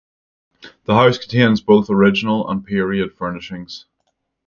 [0.85, 3.85] The house contains both original and period furnishings.